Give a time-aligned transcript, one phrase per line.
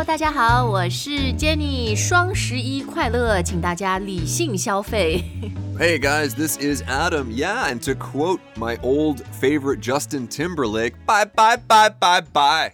[0.00, 5.22] Hello，大家好，我是 Jenny，双十一快乐，请大家理性消费。
[5.78, 7.30] Hey guys, this is Adam.
[7.30, 12.72] Yeah, and to quote my old favorite Justin Timberlake, bye bye bye bye bye.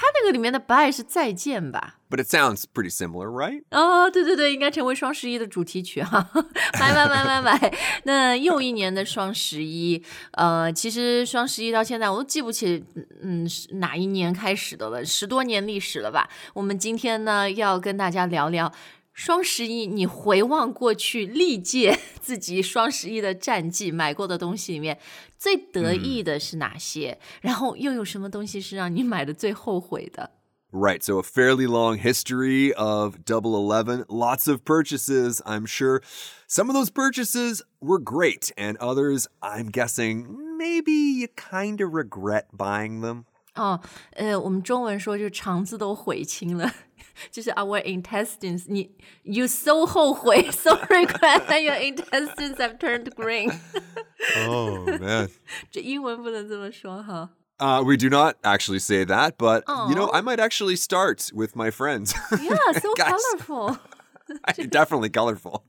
[0.00, 3.64] 它那个里面的 bye 是再见吧？But it sounds pretty similar, right?
[3.72, 6.30] 哦，对对对，应该成为双十一的主题曲 哈！
[6.78, 7.74] 买买买买买！
[8.04, 10.00] 那又一年的双十一，
[10.34, 12.84] 呃，其实双十一到现在我都记不起，
[13.20, 16.30] 嗯，是哪一年开始的了，十多年历史了吧？
[16.54, 18.72] 我们今天呢要跟大家聊聊
[19.17, 24.99] 双十一，你回望过去历届自己双十一的战绩买过的东西里面，
[25.37, 27.19] 最得意的是哪些？
[27.41, 30.31] 然后又有什么东西是让你买的最后悔的？
[30.71, 36.01] Right, so a fairly long history of Double Eleven, lots of purchases, I'm sure.
[36.47, 40.25] Some of those purchases were great, and others, I'm guessing,
[40.57, 43.25] maybe you kind of regret buying them.
[43.57, 43.79] 哦，
[44.13, 46.73] 呃，我们中文说就是肠子都悔青了，
[47.29, 53.53] 就是 our intestines，你 you so 后悔，so regret that your intestines have turned green 。
[54.47, 55.29] Oh, man.
[55.69, 57.29] 这英文不能这么说哈。
[57.59, 60.17] Uh, we do not actually say that, but you know, Aw.
[60.17, 62.13] I might actually start with my friends.
[62.31, 63.11] Yeah, so Guys.
[63.11, 63.77] colorful。
[64.69, 65.63] Definitely colorful.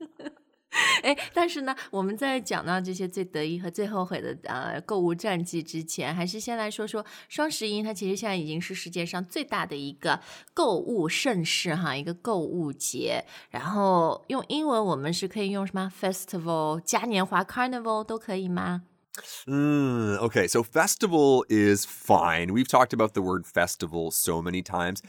[1.03, 7.81] 哎，但是呢，我们在讲到这些最得意和最后悔的呃购物战绩之前，还是先来说说双十一。
[7.83, 10.19] 它其实现在已经是世界上最大的一个
[10.53, 13.25] 购物盛事哈，一个购物节。
[13.49, 18.83] 然后用英文我们是可以用什么 festival、嘉年华 carnival 都可以吗？
[19.47, 22.53] 嗯 okay, so festival is fine.
[22.53, 25.01] We've talked about the word festival so many times.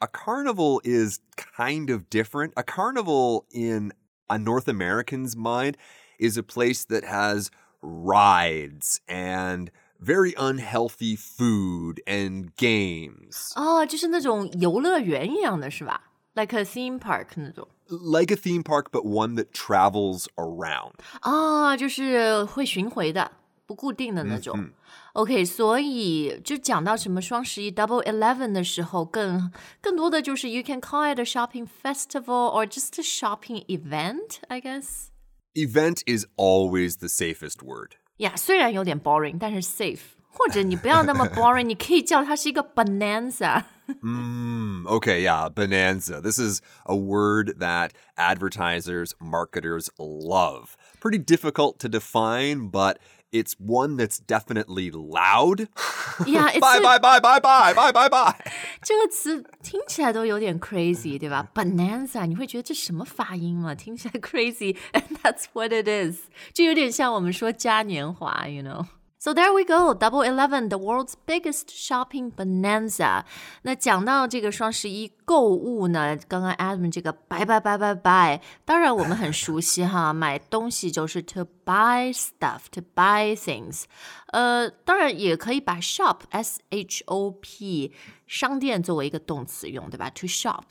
[0.00, 2.52] A carnival is kind of different.
[2.54, 3.92] A carnival, in
[4.29, 5.77] a North American's mind,
[6.19, 7.49] is a place that has
[7.81, 13.51] rides and very unhealthy food and games.
[13.55, 16.11] 哦，就是那种游乐园一样的是吧？
[16.35, 17.67] Like a theme park 那种。
[17.87, 20.93] Like a theme park, but one that travels around.
[21.21, 23.31] 啊，就是会巡回的，
[23.67, 24.71] 不固定的那种。
[25.13, 34.39] OK，所以就讲到什么双十一 Double Eleven 的时候，更更多的就是 you can call it a shopping festival or just a shopping event,
[34.47, 35.09] I guess.
[35.53, 37.91] Event is always the safest word.
[38.17, 39.99] 呀、虽然有点 boring，但是 safe。
[40.35, 43.65] 或者你不要那么 boring，你可以叫它是一个 bonanza。
[44.01, 46.19] Mm, okay, yeah, bonanza.
[46.19, 50.75] This is a word that advertisers, marketers love.
[50.99, 52.97] Pretty difficult to define, but
[53.31, 55.67] it's one that's definitely loud.
[56.25, 58.35] Yeah, it's bye, a- bye, bye, bye, bye, bye, bye, bye.
[58.81, 61.47] 这个词听起来都有点 crazy，对吧？
[61.53, 63.73] bonanza，你会觉得这什么发音吗？
[63.73, 68.85] 听起来 crazy，and that's what it is，就有点像我们说嘉年华，you know。
[69.19, 73.23] So there we go, Double Eleven, the world's biggest shopping bonanza。
[73.61, 83.83] 那讲到这个双十一购物呢，刚刚 Adam 这个 buy buy buy buy buy，当然我们很熟悉哈，买东西就是 to buy stuff, to buy things。
[84.33, 87.93] 呃，当然也可以把 shop s h o p
[88.27, 90.09] 商店作为一个动词用，对吧？
[90.09, 90.63] To shop。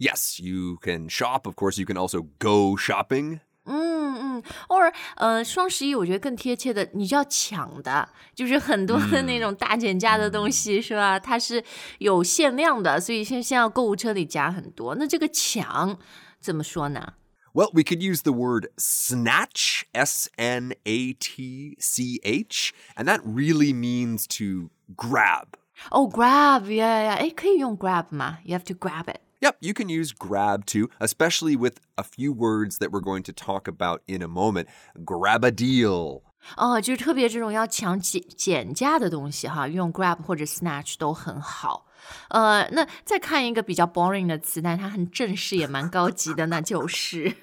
[0.00, 1.42] Yes, you can shop.
[1.44, 3.38] Of course, you can also go shopping.
[3.65, 11.19] 嗯嗯，or 呃，双十一我觉得更贴切的，你就要抢的，就是很多的那种大减价的东西，是吧？
[11.19, 11.63] 它是
[11.99, 14.95] 有限量的，所以现现在购物车里加很多。
[14.95, 15.97] 那这个抢
[16.39, 17.13] 怎么说呢
[17.53, 23.73] ？Well, we could use the word snatch, S N A T C H, and that really
[23.73, 25.47] means to grab.
[25.89, 29.24] 哦、g r a b 呀呀，哎，可以用 grab 吗？You have to grab it。
[29.44, 33.66] Yep, you can use grab too, especially with a few words that we're going to talk
[33.66, 34.66] about in a moment.
[35.04, 36.22] Grab a deal.
[36.56, 41.86] 哦，就是特别这种要抢减减价的东西哈，用 grab 或者 snatch 都很好。
[42.28, 47.34] 呃，那再看一个比较 boring 的词，但它很正式也蛮高级的，那就是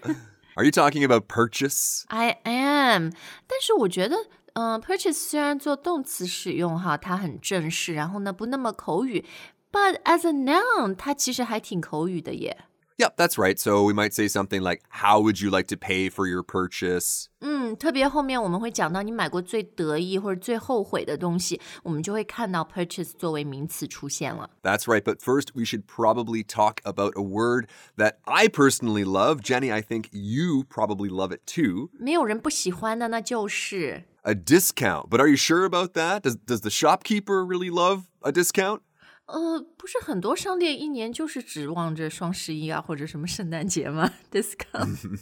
[0.55, 2.03] Are you talking about purchase?
[2.07, 3.11] I am。
[3.45, 4.15] 但是我觉得，
[4.53, 9.23] 嗯、p u r c h a s e 虽然做动词使用哈，它很正式，然后呢不那么口语
[9.71, 12.65] ，but as a noun，它其实还挺口语的耶。
[12.99, 13.59] Yep, that's right.
[13.59, 17.27] So we might say something like, How would you like to pay for your purchase?
[17.41, 24.49] 嗯，特别后面我们会讲到你买过最得意或者最后悔的东西，我们就会看到 purchase 作为名词出现了。
[24.63, 25.01] That's right.
[25.01, 27.67] But first, we should probably talk about a word
[27.97, 29.41] that I personally love.
[29.43, 31.91] Jenny, I think you probably love it too.
[31.99, 35.09] 没有人不喜欢的，那就是 A discount.
[35.09, 36.21] But are you sure about that?
[36.21, 38.79] Does, does the shopkeeper really love a discount?
[39.25, 44.13] 呃，不是很多商店一年就是指望着双十一啊，或者什么圣诞节吗？
[44.31, 45.19] discount，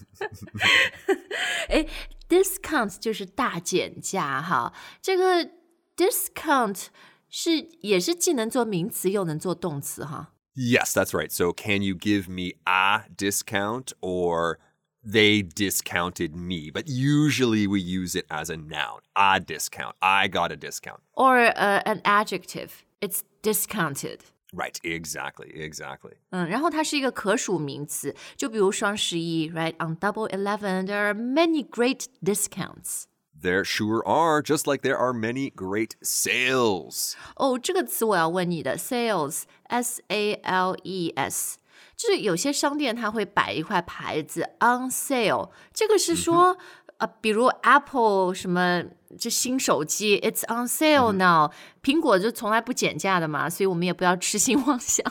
[1.70, 1.88] 哎，
[2.30, 4.72] discount 就是大减价哈。
[5.02, 5.50] 这个
[5.98, 6.86] discount
[7.30, 10.34] 是也是既能做名词又能做动词哈。
[10.54, 11.32] Yes, that's right.
[11.32, 14.60] So can you give me a discount or
[15.04, 16.72] they discounted me?
[16.72, 19.02] But usually we use it as a noun.
[19.16, 19.96] A discount.
[20.00, 21.02] I got a discount.
[21.14, 22.86] Or uh, an adjective.
[23.02, 24.20] It's discounted.
[24.54, 26.14] Right, exactly, exactly.
[26.30, 29.76] 嗯，然后它是一个可数名词，就比如双十一，right?
[29.80, 33.04] On Double Eleven, there are many great discounts.
[33.38, 37.16] There sure are, just like there are many great sales.
[37.36, 41.58] 哦，这个词我要问你的，sales，s a l e s，
[41.98, 46.58] 就是有些商店它会摆一块牌子 on sale，这个是说、
[47.00, 48.84] 呃，比如 Apple 什么
[49.20, 51.52] 这新手机，it's on sale now，、
[51.84, 55.06] 苹果就从来不减价的嘛，所以我们也不要痴心妄想。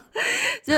[0.65, 0.75] 就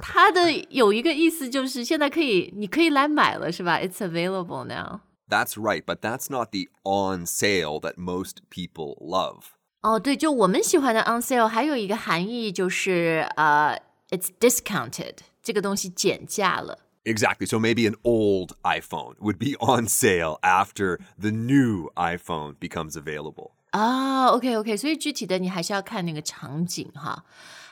[0.00, 3.80] 它的有一个意思就是现在可以，你可以来买了，是吧？
[3.80, 5.00] It's available now。
[5.28, 9.46] That's right, but that's not the on sale that most people love.
[9.82, 13.80] 哦，对，就我们喜欢的 on sale 还有一个含义就是呃，
[14.10, 16.78] it's discounted，这个东西减价了。
[17.04, 17.46] Exactly.
[17.46, 23.52] So maybe an old iPhone would be on sale after the new iPhone becomes available.
[23.70, 27.24] 啊，OK OK，所以具体的你还是要看那个场景哈。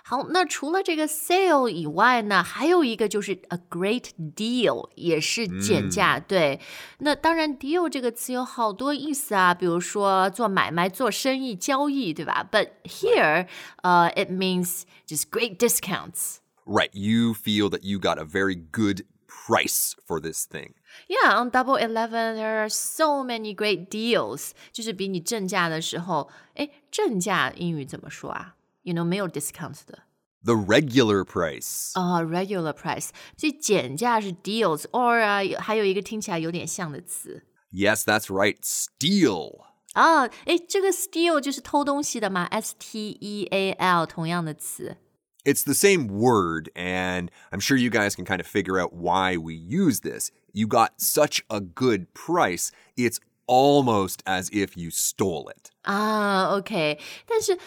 [0.07, 6.21] 好，那除了这个 sale 以外呢，还有一个就是 a great deal，也是减价。
[6.21, 6.61] 对，
[6.99, 12.47] 那当然 deal 这个词有好多意思啊，比如说做买卖、做生意、交易，对吧？
[12.53, 13.49] But here，
[13.83, 16.37] 呃、i t means just great discounts。
[16.67, 16.91] Right.
[16.93, 20.75] You feel that you got a very good price for this thing.
[21.09, 24.51] Yeah, on Double Eleven there are so many great deals。
[24.73, 28.57] 就是比你正价的时候，哎，正价英语怎么说啊？
[28.83, 30.05] You know，没有 discount 的。
[30.45, 31.99] The regular price.
[31.99, 38.59] 啊、r e g u l a r price，所以减价是 deals，or 啊，还有一个听起来有点像的词 Yes, that's right.
[38.61, 39.65] Steal.
[39.95, 44.99] 啊，诶，这个 steal 就是偷东西的嘛，s t e a l，同样的词。
[45.49, 49.37] It's the same word, and I'm sure you guys can kind of figure out why
[49.37, 50.31] we use this.
[50.55, 55.71] You got such a good price, it's almost as if you stole it.
[55.83, 57.59] 啊，OK，但是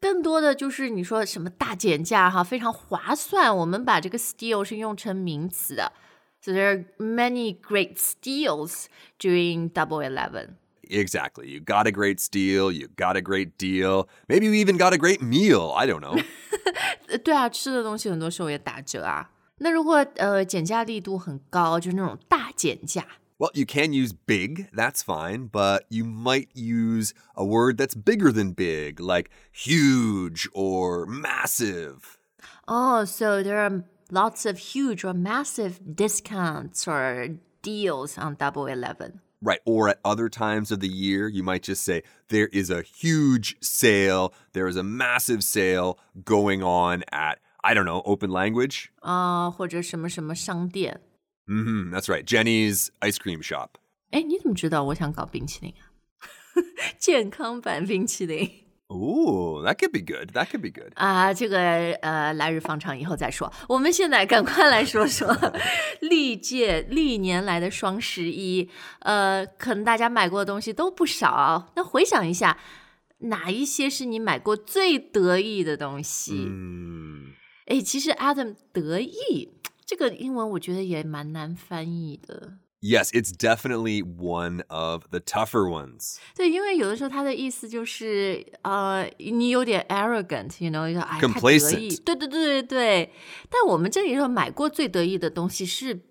[0.00, 5.92] 更多的就是你说什么大减价哈，非常划算，我们把这个 steal 是用成名词的。
[6.40, 8.86] So there are many great steals
[9.18, 10.56] during Double Eleven.
[10.88, 11.48] Exactly.
[11.50, 14.96] You got a great steal, you got a great deal, maybe you even got a
[14.96, 15.74] great meal.
[15.76, 16.22] I don't know.
[17.08, 19.30] 呃，对啊，吃的东西很多时候也打折啊。
[19.58, 23.04] 那如果呃减价力度很高，就是那种大减价
[23.38, 28.32] Well, you can use big, that's fine, but you might use a word that's bigger
[28.32, 32.18] than big, like huge or massive.
[32.66, 39.20] Oh, so there are lots of huge or massive discounts or deals on Double Eleven.
[39.42, 39.60] Right.
[39.64, 43.56] Or at other times of the year, you might just say, there is a huge
[43.60, 48.90] sale, there is a massive sale going on at, I don't know, open language.
[49.00, 51.00] 啊、或者什么什么商店。
[51.46, 52.24] hmm that's right.
[52.24, 53.78] Jenny's ice cream shop.
[54.10, 55.86] 哎，你怎么知道我想搞冰淇淋啊？
[56.98, 58.50] 健康版冰淇淋
[58.91, 60.31] Ooh, that could be good.
[60.33, 60.93] That could be good.
[60.95, 61.57] 啊，这个
[62.01, 63.51] 呃，来日方长，以后再说。
[63.67, 65.35] 我们现在赶快来说说
[66.01, 68.69] 历届历年来的双十一，
[68.99, 71.71] 呃，可能大家买过的东西都不少。
[71.75, 72.57] 那回想一下，
[73.19, 77.33] 哪一些是你买过最得意的东西？Mm.
[77.65, 79.53] 哎、其实 Adam 得意
[79.85, 82.53] 这个英文我觉得也蛮难翻译的。
[82.82, 86.18] Yes, it's definitely one of the tougher ones.
[86.36, 93.12] 对，因为有的时候它的意思就是，呃，你有点 arrogant，you know，就哎太得 Complacent 意，对对对对对。
[93.50, 96.02] 但我们这里说买过最得意的东西是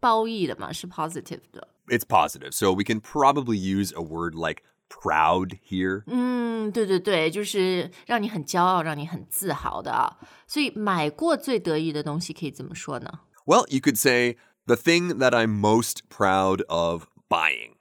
[0.00, 1.68] 褒义的嘛，是 positive 的。
[1.88, 2.52] It's positive.
[2.52, 6.02] So we can probably use a word like proud here.
[6.06, 10.16] 嗯，对对对，就是让你很骄傲，让你很自豪的啊。
[10.46, 13.20] 所以买过最得意的东西可以怎么说呢？
[13.44, 14.38] Well, you could say
[14.70, 17.74] the thing that I'm most proud of buying.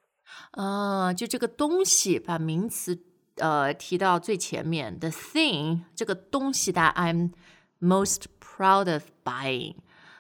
[0.52, 3.04] 啊，就这个东西，把名词
[3.38, 7.32] 呃提到最前面，the thing 这个东西的 I'm
[7.80, 9.76] most proud of buying。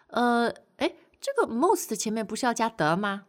[0.07, 3.23] 呃，哎，这个 most 前面不是要加的吗？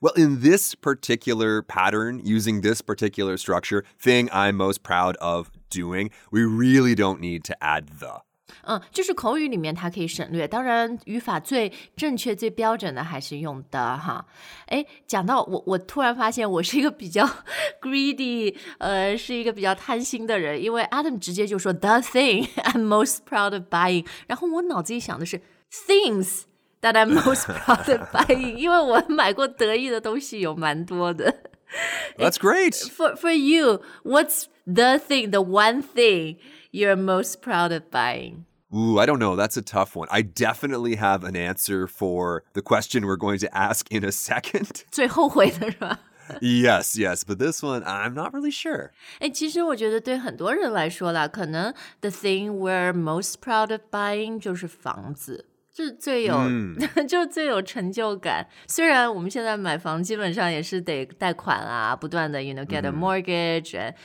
[0.00, 6.12] Well, in this particular pattern, using this particular structure, thing I'm most proud of doing,
[6.30, 8.22] we really don't need to add the.
[8.63, 14.25] 嗯，就是口语里面它可以省略，当然语法最正确、最标准的还是用的哈。
[14.67, 17.27] 哎，讲到我，我突然发现我是一个比较
[17.81, 26.41] greedy，呃，是一个比较贪心的人，因为 Adam 直接就说 the thing I'm most proud of buying，然后我脑子里想的是 things
[26.81, 31.52] that I'm most proud of buying，因为我买过得意的东西有蛮多的。
[32.16, 32.74] That's great.
[32.74, 36.36] For for you, what's the thing, the one thing
[36.72, 38.44] you're most proud of buying?
[38.74, 39.34] Ooh, I don't know.
[39.34, 40.08] That's a tough one.
[40.10, 44.84] I definitely have an answer for the question we're going to ask in a second.
[44.90, 46.00] 最后悔的是吧？
[46.42, 48.90] yes, yes, but this one I'm not really sure.
[49.20, 51.72] 哎，其实我觉得对很多人来说啦，可能
[52.02, 55.46] the thing we're most proud of buying 就是房子。
[55.73, 56.37] 就是最有，
[57.09, 58.47] 就是最有成就感。
[58.67, 63.95] 虽然我们现在买房基本上也是得贷款啊，不断的，you know get a mortgage and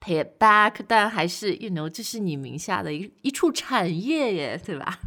[0.00, 4.98] pay it back，但还是，you know 这是你名下的一一处产业耶，对吧？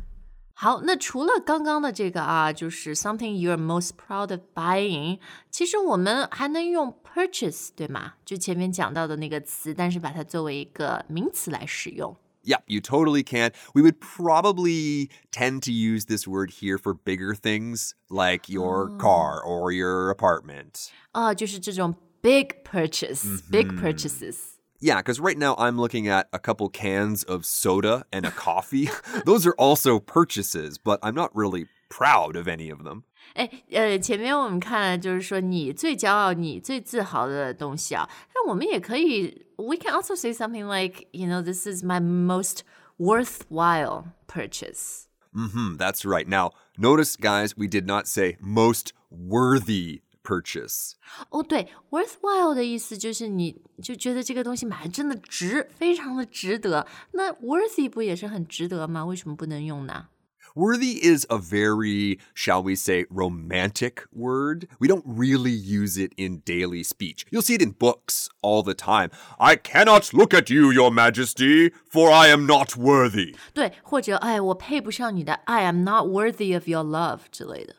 [0.54, 8.14] 好，那除了刚刚的这个啊，就是 something you're most proud of buying，其实我们还能用 purchase，对吗？
[8.26, 12.16] 就前面讲到的那个词，但是把它作为一个名词来使用。
[12.45, 13.51] Yep, you totally can.
[13.75, 19.43] We would probably tend to use this word here for bigger things like your car
[19.43, 20.93] or your apartment.
[21.11, 24.37] 啊，就是这种 big purchase，big purchases。
[24.79, 28.91] Yeah, because right now I'm looking at a couple cans of soda and a coffee.
[29.25, 33.05] Those are also purchases, but I'm not really proud of any of them.
[33.35, 42.61] 哎，呃，前面我们看了，就是说你最骄傲、你最自豪的东西啊，但我们也可以，we can also say something like, you know, this is my most
[42.99, 45.05] worthwhile purchase.
[45.33, 46.27] hmm that's right.
[46.27, 50.93] Now, notice, guys, we did not say most worthy purchase.
[51.31, 56.87] 哦，对，worthwhile 的意思就是你就觉得这个东西买的真的值，非常的值得。
[57.13, 59.05] 那 worthy 不也是很值得吗？
[59.05, 60.09] 为什么不能用呢？
[60.55, 64.67] Worthy is a very, shall we say, romantic word.
[64.79, 67.27] We don't really use it in daily speech.
[67.31, 69.11] You'll see it in books all the time.
[69.39, 73.37] I cannot look at you, your majesty, for I am not worthy.
[73.53, 77.75] 对，或者哎，我配不上你的，I am not worthy of your love 之类的。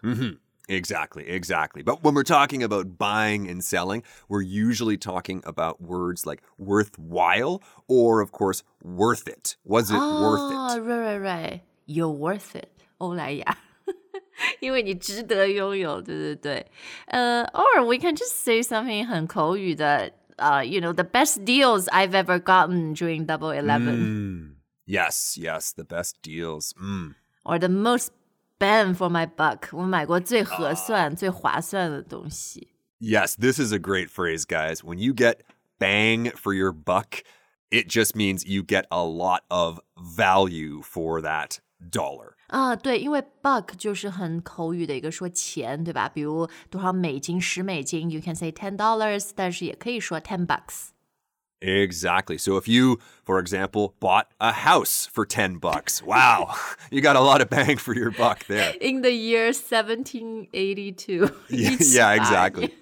[0.70, 1.82] Exactly, exactly.
[1.82, 7.62] But when we're talking about buying and selling, we're usually talking about words like worthwhile
[7.88, 9.56] or, of course, worth it.
[9.64, 10.58] Was it worth it?
[10.58, 13.58] 哦，right right right, you're worth it，欧莱雅，
[14.60, 16.68] 因为你值得拥有，对对对。
[17.08, 23.54] 呃、uh,，or we can just say something 很口语的，呃、uh,，you know the best deals I've ever gotten during Double
[23.54, 24.56] Eleven。
[24.86, 26.74] Yes, yes, the best deals.
[26.82, 27.16] Mm.
[27.48, 28.12] or the most
[28.60, 32.68] bang for my buck，我买过最合算、最划算的东西。
[33.00, 34.84] Yes, this is a great phrase, guys.
[34.84, 35.38] When you get
[35.80, 37.24] bang for your buck,
[37.72, 41.60] it just means you get a lot of value for that
[41.92, 42.34] dollar.
[42.48, 46.10] 啊，对，因为 buck 就是很口语的一个说钱，对吧？
[46.10, 50.90] 比如多少美金、十美金，you can say ten dollars，但是也可以说 ten bucks。
[51.60, 52.38] Exactly.
[52.38, 56.54] So if you, for example, bought a house for 10 bucks, wow,
[56.92, 58.76] you got a lot of bang for your buck there.
[58.80, 62.74] In the year seventeen eighty two， Yeah, yeah, exactly.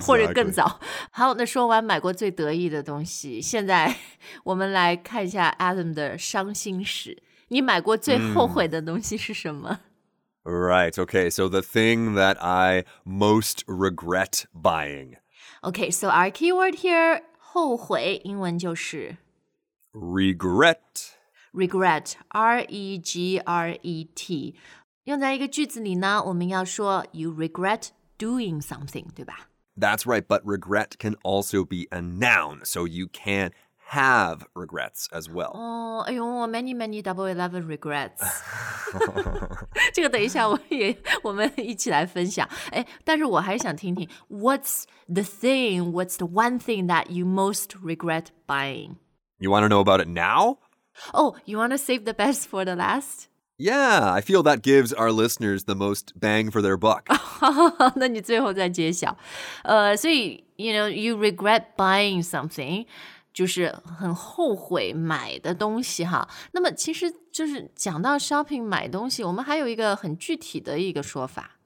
[0.00, 0.52] 或者更 Exactly.
[0.52, 0.80] 早。
[1.12, 3.94] 好，那说完买过最得意的东西，现在
[4.42, 7.22] 我们来看一下 Adam 的伤心史。
[7.50, 9.80] 你买过最后悔的东西是什么？
[10.44, 10.92] Right.
[10.92, 11.28] Okay.
[11.30, 15.16] So the thing that I most regret buying
[15.62, 19.16] Okay, so our keyword here 后悔，英文就是
[19.92, 21.14] regret.
[21.52, 24.54] regret, R E G R E T。
[25.04, 27.88] 用在一个句子里呢，我们要说 you regret
[28.18, 29.48] doing something，对吧？
[29.76, 30.22] That's right.
[30.22, 32.64] But regret can also be a noun.
[32.64, 33.50] So you can
[33.90, 35.52] have regrets as well.
[35.54, 38.18] 哦，哎呦，我 many many double eleven regrets。
[39.94, 42.48] 这个等一下我也我们一起来分享。
[42.72, 45.92] 哎，但是我还是想听听，What's the thing?
[45.92, 48.96] What's the one thing that you most regret buying?
[49.38, 50.58] You want to know about it now?
[51.12, 53.28] Oh, you want to save the best for the last?
[53.58, 57.06] Yeah, I feel that gives our listeners the most bang for their buck.
[57.96, 59.16] 那你最后再揭晓。
[59.62, 62.86] 呃，所以 you know you regret buying something，
[63.32, 66.28] 就是很后悔买的东西哈。
[66.52, 71.58] 那么其实就是讲到 shopping 买东西，我们还有一个很具体的一个说法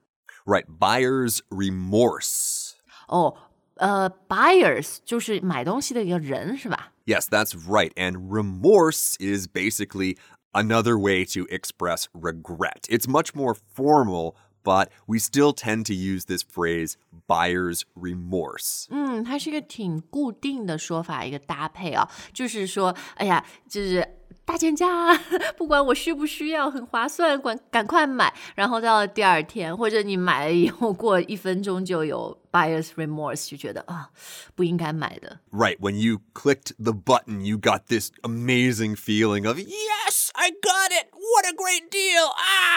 [0.44, 0.64] right.
[0.78, 2.72] Buyer's remorse.
[3.08, 3.36] 哦。
[3.76, 6.92] 呃，buyers 就是买东西的一个人是吧？
[7.06, 7.90] Yes, that's right.
[7.94, 10.18] And remorse is basically
[10.52, 12.84] another way to express regret.
[12.90, 14.34] It's much more formal,
[14.64, 16.94] but we still tend to use this phrase
[17.26, 18.86] buyer's remorse.
[18.90, 24.06] 嗯，它是一个挺固定的说法，一个搭配啊，就是说，哎呀，就是
[24.44, 25.22] 大减价啊，
[25.56, 28.34] 不管我需不需要，很划算，赶赶快买。
[28.54, 34.10] 然后到了第二天，或者你买了以后过一分钟就有 buyer's remorse，就觉得啊，
[34.56, 35.38] 不应该买的。
[35.52, 40.90] Right, when you clicked the button, you got this amazing feeling of, yes, I got
[40.90, 41.10] it.
[41.12, 42.32] What a great deal.
[42.34, 42.73] Ah!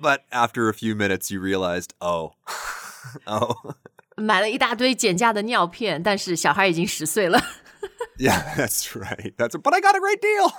[0.00, 2.34] But after a few minutes, you realized, oh,
[3.26, 3.74] oh.
[4.16, 7.40] 买了一大堆减价的尿片，但是小孩已经十岁了。
[8.18, 9.34] Yeah, that's right.
[9.36, 10.52] That's but I got a great deal.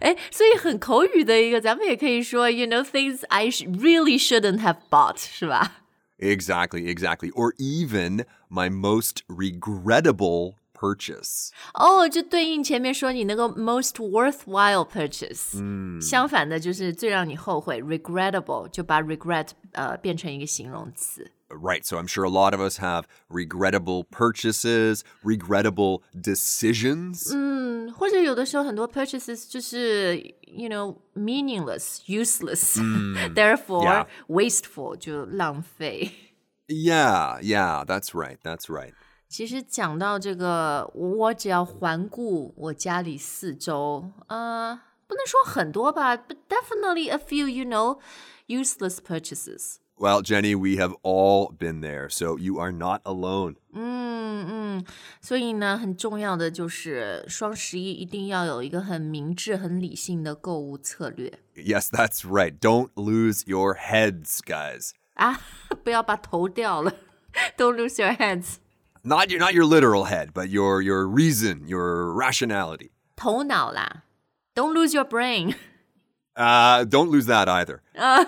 [0.00, 5.72] 哎，所以很口语的一个，咱们也可以说，you know things I really shouldn't have bought，是吧？
[6.18, 7.30] Exactly, exactly.
[7.32, 11.50] Or even my most regrettable purchase.
[11.74, 15.58] 哦，就对应前面说你那个 most worthwhile purchase。
[15.60, 21.30] 嗯，相反的就是最让你后悔，regrettable 就把 regret 呃变成一个形容词。
[21.50, 21.82] Right.
[21.82, 27.34] So I'm sure a lot of us have regrettable purchases, regrettable decisions.
[27.34, 32.76] 嗯，或者有的时候很多 purchases 就是 you know meaningless, useless,
[33.34, 34.06] therefore yeah.
[34.28, 36.12] wasteful 就浪费。
[36.66, 38.36] Yeah, yeah, that's right.
[38.42, 38.92] That's right.
[39.32, 47.98] 其实讲到这个，我只要环顾我家里四周，呃，不能说很多吧，but definitely a few, you know,
[48.46, 49.76] useless purchases.
[50.00, 53.56] Well, Jenny, we have all been there, so you are not alone.
[53.72, 54.84] 嗯嗯，
[55.20, 61.40] 所以呢，很重要的就是双十一一定要有一个很明智、很理性的购物策略。
[61.56, 62.56] Yes, that's right.
[62.60, 64.92] Don't lose your heads, guys.
[65.14, 65.40] 啊，
[65.82, 66.94] 不要把头掉了。
[67.56, 68.54] Don't lose your heads
[69.02, 72.90] not your not your literal head, but your your reason, your rationality.
[73.16, 74.02] 头脑啦，
[74.54, 75.54] Don't lose your brain.
[76.34, 77.80] Uh, don't lose that either.
[77.96, 78.24] Uh,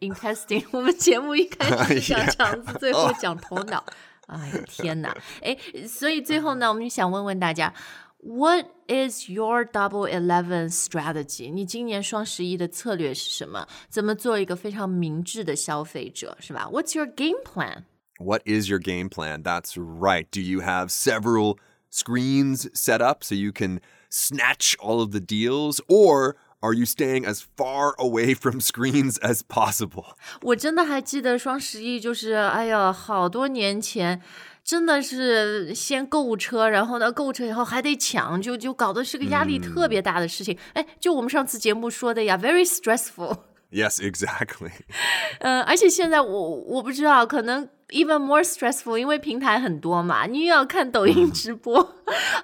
[0.00, 0.66] intestine.
[0.70, 3.82] 我们节目一开始讲肠子，最后讲头脑。
[4.26, 5.16] 哎呀，天哪！
[5.40, 7.72] 哎，所以最后呢，我们就想问问大家，
[8.18, 11.50] What is your Double Eleven strategy？
[11.50, 13.66] 你今年双十一的策略是什么？
[13.88, 16.68] 怎么做一个非常明智的消费者，是吧？
[16.70, 17.42] What's your game
[18.22, 19.42] plan？what is your game plan?
[19.42, 20.26] That's right.
[20.30, 21.58] Do you have several
[21.90, 25.80] screens set up so you can snatch all of the deals?
[25.88, 30.16] Or are you staying as far away from screens as possible?
[30.42, 34.20] 我真的还记得双十一，就是哎呀，好多年前，
[34.64, 40.58] 真的是先购物车，然后呢，购物车以后还得抢，就就搞得是个压力特别大的事情。
[40.72, 44.72] 哎、嗯，就我们上次节目说的呀，very stressful。Yes, exactly.
[45.40, 51.94] 呃，而且现在我我不知道，可能 even more stressful，因为平台很多嘛，你又要看抖音直播，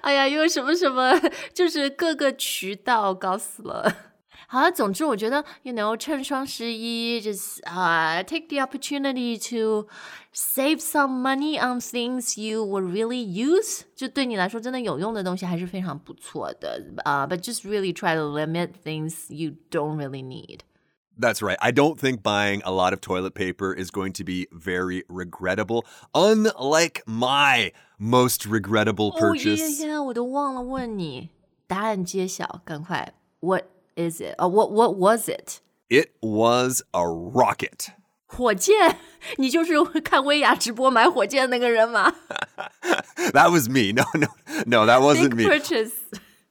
[0.01, 1.13] 哎呀，又什么什么，
[1.53, 3.95] 就是各个渠道搞死了。
[4.47, 9.87] 好了，总之我觉得，you know，趁双十一，just 啊、uh,，take the opportunity to
[10.33, 17.25] save some money on things you will really use，就对你来说真的有用的东西还是非常不错的啊。
[17.25, 20.59] Uh, but just really try to limit things you don't really need.
[21.19, 21.57] That's right.
[21.61, 25.85] I don't think buying a lot of toilet paper is going to be very regrettable,
[26.13, 29.61] unlike my most regrettable purchase.
[33.39, 34.35] What is it?
[34.37, 35.61] Uh, what what was it?
[35.89, 37.91] It was a rocket.
[38.27, 38.97] 火箭，
[39.37, 42.13] 你就是看薇娅直播买火箭那个人吗？
[43.31, 43.93] That was me.
[43.93, 44.27] No, no,
[44.65, 45.45] no, that wasn't Big me.
[45.45, 45.93] Purchase.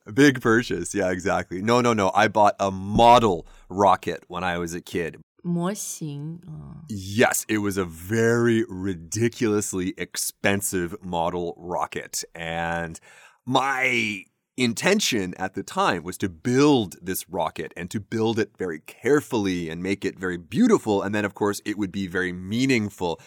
[0.07, 0.95] Big purchase.
[0.95, 1.61] Yeah, exactly.
[1.63, 2.11] No, no, no.
[2.15, 5.19] I bought a model rocket when I was a kid.
[5.43, 6.41] 模型.
[6.89, 12.25] Yes, it was a very ridiculously expensive model rocket.
[12.35, 12.99] And
[13.45, 14.25] my
[14.57, 19.69] intention at the time was to build this rocket and to build it very carefully
[19.69, 21.03] and make it very beautiful.
[21.03, 23.21] And then, of course, it would be very meaningful.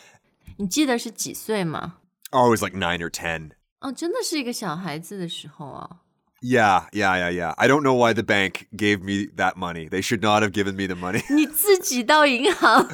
[0.57, 1.97] 你记得是几岁吗？
[2.31, 3.51] Oh, I was like nine or ten.
[3.81, 6.01] 哦，真的是一个小孩子的时候啊。
[6.41, 7.53] Yeah, yeah, yeah, yeah.
[7.57, 9.89] I don't know why the bank gave me that money.
[9.89, 11.23] They should not have given me the money.
[11.33, 12.87] 你自己到银行，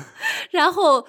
[0.52, 1.06] 然后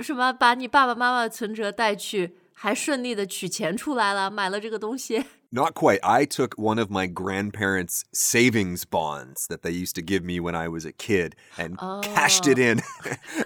[0.00, 5.24] 什么把你爸爸妈妈的存折带去，还顺利的取钱出来了，买了这个东西。
[5.50, 6.00] Not quite.
[6.02, 10.54] I took one of my grandparents' savings bonds that they used to give me when
[10.54, 12.82] I was a kid and cashed it in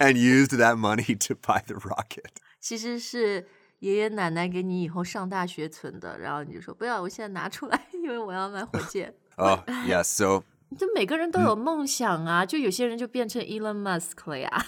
[0.01, 2.41] and used that money to buy the rocket.
[2.61, 3.47] 其实是
[3.80, 9.14] 爷爷奶奶给你以后上大学存的，然后你就说不要，我现在拿出来，因为我要买火箭。
[9.36, 10.04] Oh, yes.
[10.04, 10.44] So
[10.78, 14.66] 就每个人都有梦想啊，就有些人就变成 Elon Musk 了呀，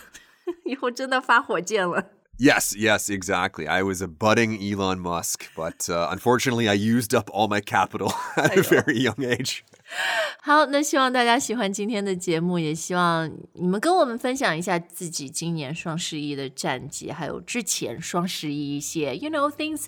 [0.63, 2.11] 以后真的发火箭了。
[2.37, 3.67] Yes, yes, exactly.
[3.67, 8.13] I was a budding Elon Musk, but uh, unfortunately, I used up all my capital
[8.37, 9.65] at a very young age.
[10.40, 19.86] 好，那希望大家喜欢今天的节目，也希望你们跟我们分享一下自己今年双十一的战绩，还有之前双十一一些，you know things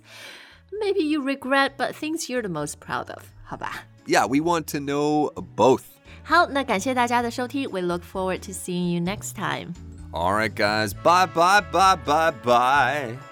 [0.81, 3.87] maybe you regret, but things you're the most proud of，好吧？
[4.07, 5.83] Yeah, we want to know both.
[6.23, 9.75] 好，那感谢大家的收听，we look forward to seeing you next time。
[10.13, 10.93] All right, guys.
[10.95, 13.30] Bye, bye, bye, bye, bye.